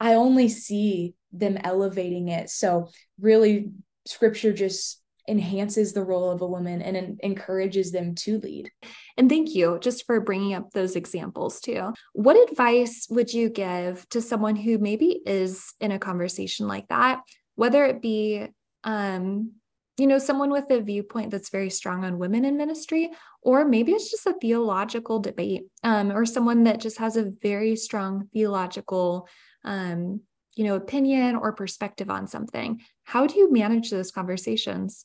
[0.00, 2.50] I only see them elevating it.
[2.50, 3.70] So, really,
[4.06, 8.70] scripture just enhances the role of a woman and encourages them to lead.
[9.16, 11.92] And thank you just for bringing up those examples too.
[12.12, 17.22] What advice would you give to someone who maybe is in a conversation like that,
[17.54, 18.46] whether it be
[18.84, 19.52] um
[19.98, 23.10] you know someone with a viewpoint that's very strong on women in ministry
[23.42, 27.74] or maybe it's just a theological debate um, or someone that just has a very
[27.76, 29.26] strong theological
[29.66, 30.22] um,
[30.54, 32.80] you know, opinion or perspective on something.
[33.04, 35.04] How do you manage those conversations?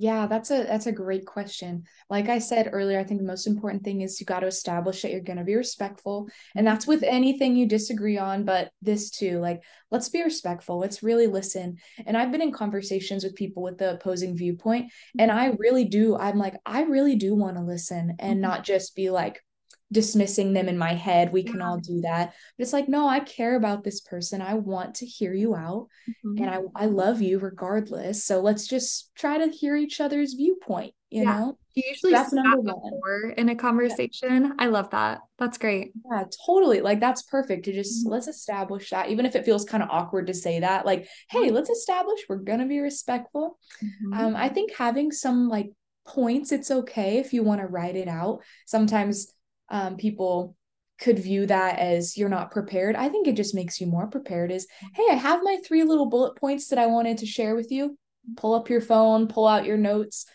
[0.00, 1.82] Yeah, that's a that's a great question.
[2.08, 5.02] Like I said earlier, I think the most important thing is you got to establish
[5.02, 9.10] that you're going to be respectful, and that's with anything you disagree on, but this
[9.10, 9.40] too.
[9.40, 10.78] Like let's be respectful.
[10.78, 11.78] Let's really listen.
[12.06, 16.16] And I've been in conversations with people with the opposing viewpoint, and I really do
[16.16, 18.40] I'm like I really do want to listen and mm-hmm.
[18.40, 19.42] not just be like
[19.90, 21.32] dismissing them in my head.
[21.32, 21.52] We yeah.
[21.52, 22.34] can all do that.
[22.56, 24.42] But it's like, no, I care about this person.
[24.42, 26.42] I want to hear you out mm-hmm.
[26.42, 28.24] and I, I love you regardless.
[28.24, 31.38] So let's just try to hear each other's viewpoint, you yeah.
[31.38, 31.58] know?
[31.74, 34.44] You usually that's number one in a conversation.
[34.44, 34.52] Yeah.
[34.58, 35.20] I love that.
[35.38, 35.92] That's great.
[36.10, 36.80] Yeah, totally.
[36.80, 38.12] Like that's perfect to just mm-hmm.
[38.12, 41.50] let's establish that, even if it feels kind of awkward to say that, like, hey,
[41.50, 43.58] let's establish we're gonna be respectful.
[43.82, 44.12] Mm-hmm.
[44.12, 45.70] Um, I think having some like
[46.04, 48.42] points, it's okay if you want to write it out.
[48.66, 49.32] Sometimes
[49.68, 50.56] um, people
[51.00, 52.96] could view that as you're not prepared.
[52.96, 56.06] I think it just makes you more prepared is, hey, I have my three little
[56.06, 57.96] bullet points that I wanted to share with you.
[58.36, 60.26] Pull up your phone, pull out your notes.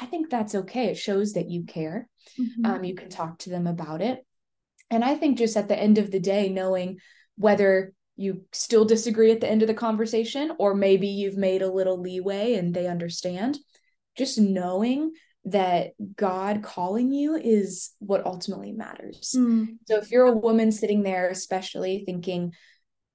[0.00, 0.86] I think that's okay.
[0.86, 2.08] It shows that you care.
[2.38, 2.66] Mm-hmm.
[2.66, 4.24] Um, you can talk to them about it.
[4.90, 6.98] And I think just at the end of the day, knowing
[7.36, 11.72] whether you still disagree at the end of the conversation, or maybe you've made a
[11.72, 13.58] little leeway and they understand,
[14.16, 15.12] just knowing
[15.44, 19.34] that God calling you is what ultimately matters.
[19.36, 19.78] Mm.
[19.88, 22.52] So if you're a woman sitting there, especially thinking,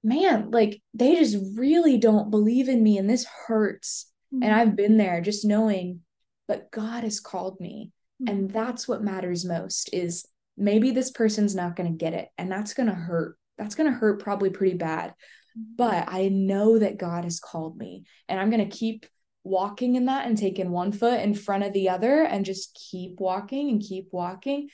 [0.02, 4.10] man, like they just really don't believe in me and this hurts.
[4.34, 4.44] Mm.
[4.44, 6.00] And I've been there just knowing,
[6.46, 7.92] but God has called me.
[8.22, 8.30] Mm.
[8.30, 12.28] And that's what matters most is maybe this person's not going to get it.
[12.36, 13.38] And that's going to hurt.
[13.56, 15.14] That's going to hurt probably pretty bad.
[15.58, 15.76] Mm.
[15.76, 19.06] But I know that God has called me and I'm going to keep
[19.48, 23.18] walking in that and taking one foot in front of the other and just keep
[23.18, 24.68] walking and keep walking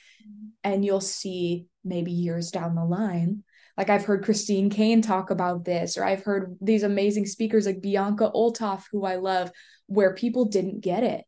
[0.63, 3.43] and you'll see maybe years down the line
[3.77, 7.81] like I've heard Christine Caine talk about this, or I've heard these amazing speakers like
[7.81, 9.51] Bianca Olthoff, who I love,
[9.87, 11.25] where people didn't get it.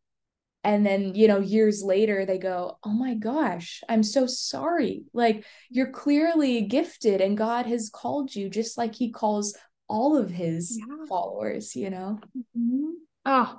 [0.64, 5.04] And then, you know, years later, they go, Oh my gosh, I'm so sorry.
[5.14, 9.56] Like, you're clearly gifted, and God has called you just like He calls
[9.90, 11.06] all of His yeah.
[11.08, 12.20] followers, you know?
[12.38, 12.92] Mm-hmm.
[13.28, 13.58] Oh,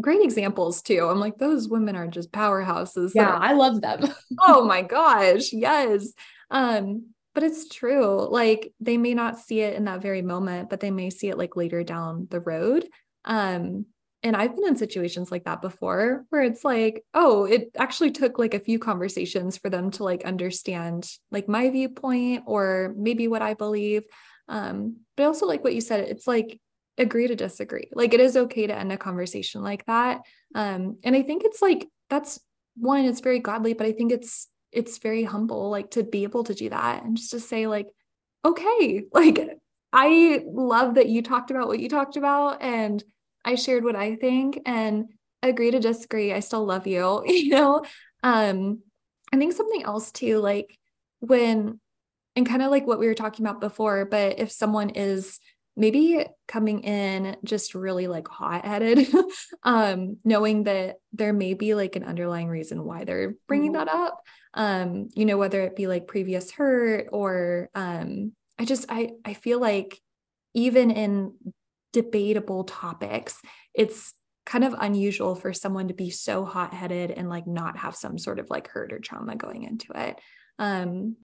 [0.00, 1.06] great examples too.
[1.06, 3.10] I'm like, those women are just powerhouses.
[3.14, 4.04] Yeah, I love them.
[4.40, 5.52] oh my gosh.
[5.52, 6.12] Yes.
[6.50, 8.28] Um, but it's true.
[8.30, 11.36] Like they may not see it in that very moment, but they may see it
[11.38, 12.86] like later down the road.
[13.24, 13.86] Um,
[14.22, 18.38] and I've been in situations like that before where it's like, oh, it actually took
[18.38, 23.42] like a few conversations for them to like understand like my viewpoint or maybe what
[23.42, 24.04] I believe.
[24.48, 26.60] Um, but also like what you said, it's like
[26.98, 27.88] agree to disagree.
[27.92, 30.20] Like it is okay to end a conversation like that.
[30.54, 32.40] Um, and I think it's like that's
[32.76, 36.44] one, it's very godly, but I think it's it's very humble, like to be able
[36.44, 37.88] to do that and just to say, like,
[38.44, 39.58] okay, like
[39.92, 43.02] I love that you talked about what you talked about and
[43.44, 45.06] I shared what I think and
[45.42, 46.32] agree to disagree.
[46.32, 47.84] I still love you, you know?
[48.22, 48.80] Um,
[49.32, 50.76] I think something else too, like
[51.20, 51.80] when
[52.36, 55.38] and kind of like what we were talking about before, but if someone is
[55.76, 59.08] maybe coming in just really like hot headed,
[59.62, 63.86] um, knowing that there may be like an underlying reason why they're bringing mm-hmm.
[63.86, 64.20] that up.
[64.54, 69.34] Um, you know, whether it be like previous hurt or, um, I just, I, I
[69.34, 69.98] feel like
[70.54, 71.34] even in
[71.92, 73.36] debatable topics,
[73.74, 74.14] it's
[74.46, 78.18] kind of unusual for someone to be so hot headed and like not have some
[78.18, 80.20] sort of like hurt or trauma going into it.
[80.58, 81.16] Um,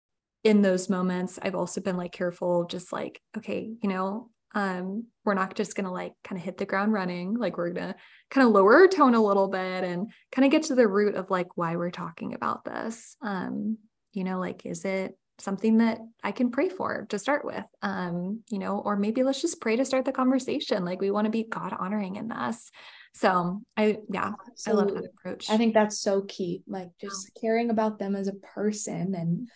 [0.42, 5.34] in those moments, I've also been like careful, just like, okay, you know, um, we're
[5.34, 7.94] not just going to like kind of hit the ground running like we're going to
[8.30, 11.14] kind of lower our tone a little bit and kind of get to the root
[11.14, 13.16] of like why we're talking about this.
[13.22, 13.78] Um,
[14.12, 17.64] you know like is it something that i can pray for to start with?
[17.82, 21.26] Um, you know or maybe let's just pray to start the conversation like we want
[21.26, 22.70] to be god honoring in this.
[23.14, 24.82] So i yeah Absolutely.
[24.82, 25.50] i love that approach.
[25.50, 29.48] I think that's so key like just caring about them as a person and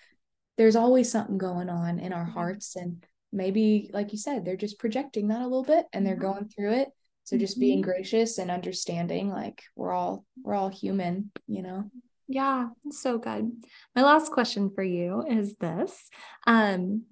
[0.57, 3.05] there's always something going on in our hearts and
[3.35, 6.73] maybe like you said they're just projecting that a little bit and they're going through
[6.73, 6.89] it.
[7.25, 7.91] So just being mm-hmm.
[7.91, 11.91] gracious and understanding like we're all we're all human you know?
[12.29, 13.51] Yeah so good.
[13.95, 16.09] My last question for you is this
[16.47, 17.03] um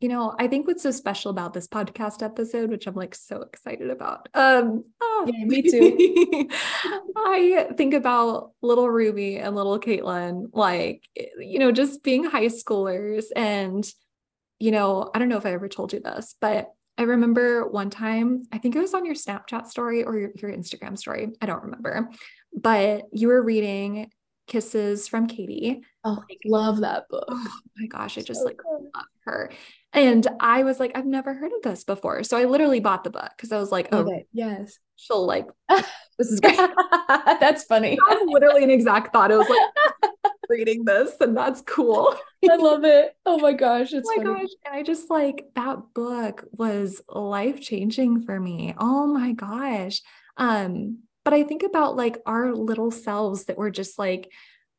[0.00, 3.40] you know i think what's so special about this podcast episode which i'm like so
[3.40, 6.48] excited about um oh, yeah, me too.
[7.16, 11.04] I think about little ruby and little caitlin like
[11.38, 13.90] you know just being high schoolers and
[14.58, 17.90] you know, I don't know if I ever told you this, but I remember one
[17.90, 21.32] time, I think it was on your Snapchat story or your, your Instagram story.
[21.40, 22.08] I don't remember,
[22.56, 24.10] but you were reading
[24.46, 25.82] Kisses from Katie.
[26.04, 27.24] Oh, I love that book.
[27.28, 28.90] Oh my gosh, I just so like good.
[28.94, 29.32] love her.
[29.32, 29.50] her.
[29.94, 32.24] And I was like, I've never heard of this before.
[32.24, 34.26] So I literally bought the book because I was like, oh, okay.
[34.32, 34.78] yes.
[34.96, 35.46] She'll like,
[36.18, 36.56] this is great.
[37.08, 37.96] that's funny.
[38.08, 39.30] That was literally an exact thought.
[39.30, 42.14] It was like reading this, and that's cool.
[42.48, 43.16] I love it.
[43.24, 43.88] Oh my gosh.
[43.92, 44.40] It's oh my funny.
[44.40, 44.50] gosh.
[44.64, 48.74] And I just like that book was life changing for me.
[48.78, 50.00] Oh my gosh.
[50.36, 54.30] Um, but I think about like our little selves that were just like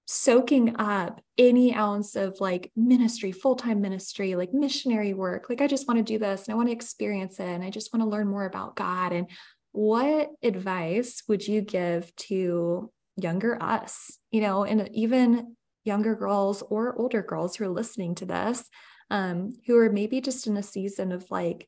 [0.07, 5.49] soaking up any ounce of like ministry, full time ministry, like missionary work.
[5.49, 7.69] Like, I just want to do this and I want to experience it and I
[7.71, 9.13] just want to learn more about God.
[9.13, 9.27] And
[9.71, 16.95] what advice would you give to younger us, you know, and even younger girls or
[16.97, 18.67] older girls who are listening to this,
[19.09, 21.67] um, who are maybe just in a season of like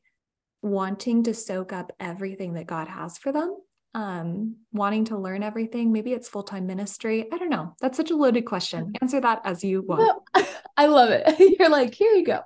[0.62, 3.56] wanting to soak up everything that God has for them
[3.94, 5.92] um, wanting to learn everything?
[5.92, 7.26] Maybe it's full time ministry.
[7.32, 7.74] I don't know.
[7.80, 8.86] That's such a loaded question.
[8.86, 9.02] Mm-hmm.
[9.02, 10.22] Answer that as you want.
[10.76, 11.56] I love it.
[11.58, 12.40] You're like, here you go.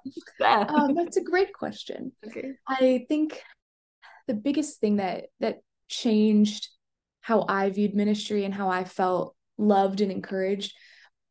[0.44, 2.12] um, that's a great question.
[2.26, 2.52] Okay.
[2.66, 3.42] I think
[4.26, 6.68] the biggest thing that that changed
[7.22, 10.74] how I viewed ministry and how I felt loved and encouraged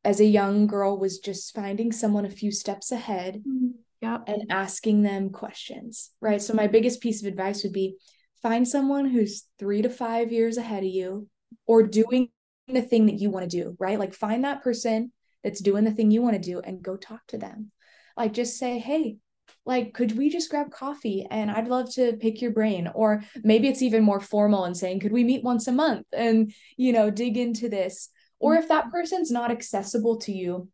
[0.04, 3.68] as a young girl was just finding someone a few steps ahead mm-hmm.
[4.02, 4.24] yep.
[4.28, 6.12] and asking them questions.
[6.20, 6.42] Right.
[6.42, 7.98] So my biggest piece of advice would be
[8.42, 11.28] find someone who's three to five years ahead of you
[11.68, 12.30] or doing
[12.68, 14.00] the thing that you want to do, right?
[14.00, 15.12] Like find that person
[15.44, 17.72] that's doing the thing you want to do and go talk to them.
[18.18, 19.18] Like just say, hey,
[19.66, 22.90] like, could we just grab coffee and I'd love to pick your brain?
[22.94, 26.52] Or maybe it's even more formal and saying, could we meet once a month and,
[26.78, 28.10] you know, dig into this?
[28.40, 28.92] Or if that mm-hmm.
[28.92, 30.70] person's not accessible to you,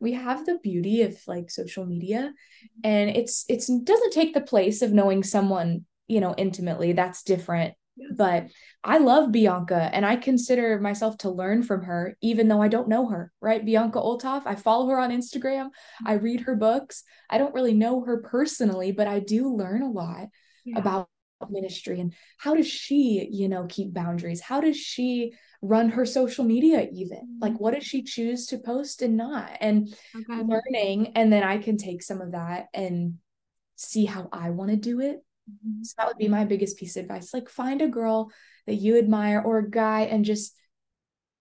[0.00, 2.34] we have the beauty of like social media
[2.82, 6.92] and it's it's doesn't take the place of knowing someone you know, intimately.
[6.92, 7.74] That's different.
[8.16, 8.48] But
[8.82, 12.88] I love Bianca and I consider myself to learn from her, even though I don't
[12.88, 13.64] know her, right?
[13.64, 15.70] Bianca Olthoff, I follow her on Instagram.
[16.04, 16.24] I mm-hmm.
[16.24, 17.04] read her books.
[17.30, 20.28] I don't really know her personally, but I do learn a lot
[20.64, 20.78] yeah.
[20.78, 21.08] about
[21.50, 24.40] ministry and how does she, you know, keep boundaries?
[24.40, 27.38] How does she run her social media even?
[27.40, 27.98] Like, what does mm-hmm.
[27.98, 29.50] she choose to post and not?
[29.60, 30.42] And okay.
[30.42, 33.14] learning, and then I can take some of that and
[33.76, 35.82] see how I want to do it Mm-hmm.
[35.82, 37.34] So that would be my biggest piece of advice.
[37.34, 38.30] Like find a girl
[38.66, 40.54] that you admire or a guy and just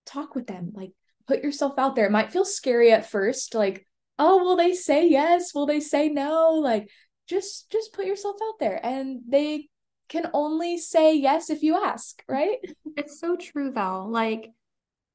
[0.05, 0.71] talk with them.
[0.73, 0.91] Like
[1.27, 2.05] put yourself out there.
[2.05, 3.87] It might feel scary at first, like,
[4.19, 5.53] oh, will they say yes?
[5.53, 6.53] Will they say no?
[6.53, 6.89] Like
[7.27, 9.69] just just put yourself out there and they
[10.09, 12.57] can only say yes if you ask, right?
[12.97, 14.05] It's so true though.
[14.07, 14.51] Like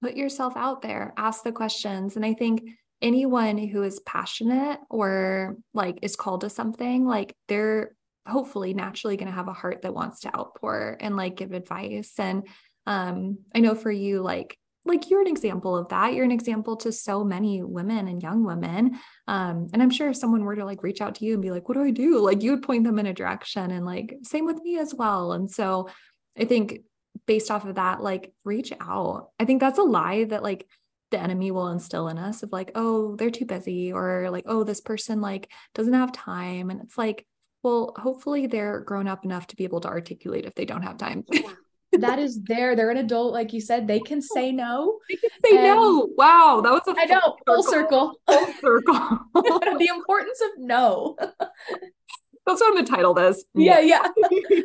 [0.03, 2.17] put yourself out there, ask the questions.
[2.17, 2.63] And I think
[3.01, 7.93] anyone who is passionate or like is called to something, like they're
[8.29, 12.13] hopefully naturally going to have a heart that wants to outpour and like give advice.
[12.19, 12.47] And
[12.87, 16.15] um i know for you like like you're an example of that.
[16.15, 18.99] You're an example to so many women and young women.
[19.27, 21.51] Um and i'm sure if someone were to like reach out to you and be
[21.51, 22.19] like what do i do?
[22.19, 25.33] Like you would point them in a direction and like same with me as well.
[25.33, 25.89] And so
[26.39, 26.81] i think
[27.27, 29.29] based off of that like reach out.
[29.39, 30.67] I think that's a lie that like
[31.11, 34.65] the enemy will instill in us of like oh they're too busy or like oh
[34.65, 36.71] this person like doesn't have time.
[36.71, 37.27] And it's like
[37.63, 40.97] well, hopefully they're grown up enough to be able to articulate if they don't have
[40.97, 41.25] time.
[41.93, 42.77] that is there.
[42.77, 43.87] They're an adult, like you said.
[43.87, 44.99] They can say no.
[45.09, 46.09] They can say and no.
[46.17, 48.15] Wow, that was a I know full circle.
[48.27, 49.19] Full circle.
[49.35, 51.17] the importance of no.
[52.47, 53.45] That's what I'm gonna title this.
[53.55, 54.09] Yeah, yeah.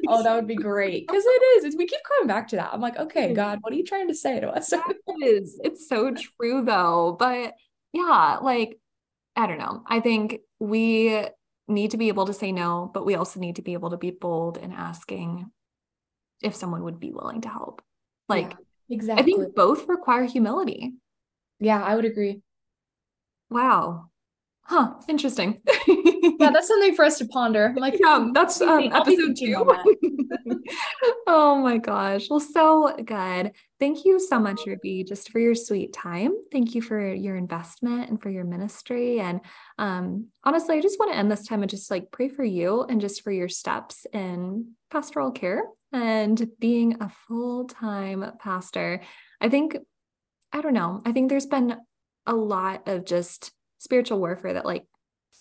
[0.07, 1.75] oh, that would be great because it is.
[1.75, 2.69] We keep coming back to that.
[2.71, 3.33] I'm like, okay, mm-hmm.
[3.33, 4.71] God, what are you trying to say to us?
[4.71, 4.81] it
[5.21, 5.59] is.
[5.61, 7.17] It's so true though.
[7.19, 7.55] But
[7.91, 8.79] yeah, like
[9.35, 9.83] I don't know.
[9.85, 11.27] I think we
[11.67, 13.97] need to be able to say no, but we also need to be able to
[13.97, 15.49] be bold in asking
[16.41, 17.81] if someone would be willing to help.
[18.27, 19.21] Like, yeah, exactly.
[19.21, 20.93] I think both require humility.
[21.59, 22.41] Yeah, I would agree.
[23.49, 24.09] Wow.
[24.65, 24.93] Huh.
[25.09, 25.61] Interesting.
[25.87, 27.67] yeah, that's something for us to ponder.
[27.67, 29.55] I'm like, yeah, that's um, episode two.
[31.27, 32.29] oh my gosh.
[32.29, 33.51] Well, so good.
[33.79, 36.31] Thank you so much, Ruby, just for your sweet time.
[36.51, 39.19] Thank you for your investment and for your ministry.
[39.19, 39.41] And
[39.77, 42.83] um, honestly, I just want to end this time and just like pray for you
[42.83, 49.01] and just for your steps in pastoral care and being a full time pastor.
[49.41, 49.77] I think,
[50.53, 51.75] I don't know, I think there's been
[52.25, 53.51] a lot of just
[53.83, 54.85] spiritual warfare that like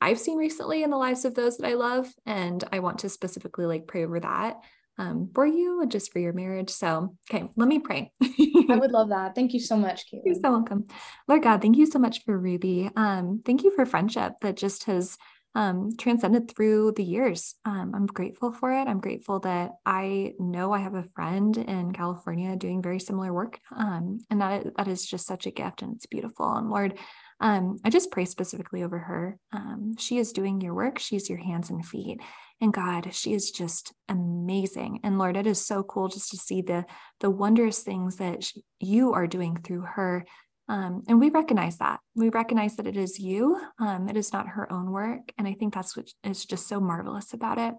[0.01, 2.13] I've seen recently in the lives of those that I love.
[2.27, 4.57] And I want to specifically like pray over that
[4.99, 6.71] um, for you and just for your marriage.
[6.71, 8.13] So, okay, let me pray.
[8.21, 9.35] I would love that.
[9.35, 10.23] Thank you so much, Caitlin.
[10.25, 10.87] You're so welcome.
[11.29, 12.91] Lord God, thank you so much for Ruby.
[12.97, 15.17] Um, thank you for friendship that just has
[15.55, 17.55] um, transcended through the years.
[17.65, 18.89] Um, I'm grateful for it.
[18.89, 23.61] I'm grateful that I know I have a friend in California doing very similar work.
[23.77, 26.51] Um, and that, that is just such a gift and it's beautiful.
[26.55, 26.99] And Lord,
[27.43, 29.37] um, I just pray specifically over her.
[29.53, 32.21] Um, she is doing your work, she's your hands and feet.
[32.61, 35.01] And God, she is just amazing.
[35.03, 36.87] And Lord, it is so cool just to see the
[37.19, 40.25] the wondrous things that she, you are doing through her.
[40.69, 41.99] Um, and we recognize that.
[42.15, 43.61] We recognize that it is you.
[43.81, 45.33] Um, it is not her own work.
[45.37, 47.75] And I think that's what is just so marvelous about it.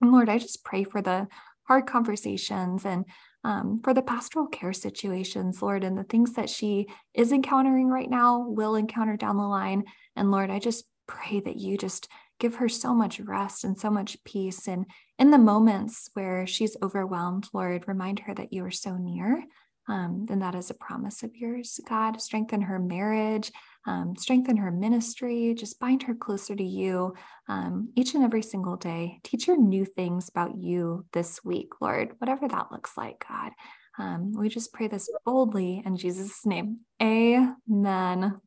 [0.00, 1.28] And Lord, I just pray for the
[1.64, 3.04] hard conversations and
[3.46, 8.10] um, for the pastoral care situations, Lord, and the things that she is encountering right
[8.10, 9.84] now, will encounter down the line.
[10.16, 12.08] And Lord, I just pray that you just
[12.40, 14.66] give her so much rest and so much peace.
[14.66, 14.84] And
[15.20, 19.44] in the moments where she's overwhelmed, Lord, remind her that you are so near.
[19.88, 22.20] Um, then that is a promise of yours, God.
[22.20, 23.52] Strengthen her marriage,
[23.86, 27.14] um, strengthen her ministry, just bind her closer to you
[27.48, 29.20] um, each and every single day.
[29.22, 33.52] Teach her new things about you this week, Lord, whatever that looks like, God.
[33.98, 36.80] Um, we just pray this boldly in Jesus' name.
[37.00, 38.40] Amen.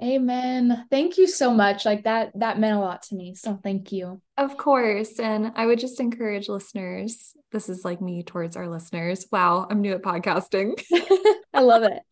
[0.00, 0.86] Amen.
[0.90, 1.84] Thank you so much.
[1.84, 3.34] Like that that meant a lot to me.
[3.34, 4.20] So thank you.
[4.36, 5.18] Of course.
[5.18, 7.34] And I would just encourage listeners.
[7.52, 9.26] This is like me towards our listeners.
[9.30, 10.82] Wow, I'm new at podcasting.
[11.54, 12.02] I love it.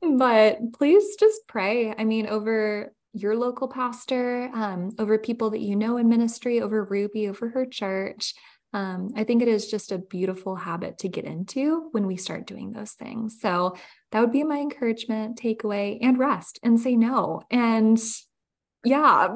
[0.00, 1.94] but please just pray.
[1.96, 6.84] I mean, over your local pastor, um, over people that you know in ministry, over
[6.84, 8.34] Ruby, over her church.
[8.74, 12.44] Um, I think it is just a beautiful habit to get into when we start
[12.44, 13.38] doing those things.
[13.40, 13.76] So
[14.10, 17.42] that would be my encouragement, takeaway, and rest and say no.
[17.52, 18.02] And
[18.84, 19.32] yeah.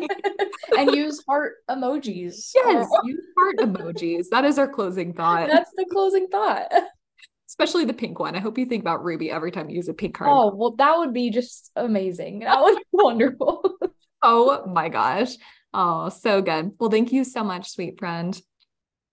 [0.76, 2.50] and use heart emojis.
[2.56, 4.26] Yes, use heart emojis.
[4.32, 5.48] That is our closing thought.
[5.48, 6.66] That's the closing thought.
[7.48, 8.34] Especially the pink one.
[8.34, 10.28] I hope you think about Ruby every time you use a pink card.
[10.32, 12.40] Oh, well, that would be just amazing.
[12.40, 13.78] That would be wonderful.
[14.22, 15.36] oh my gosh.
[15.72, 16.72] Oh, so good.
[16.80, 18.38] Well, thank you so much, sweet friend.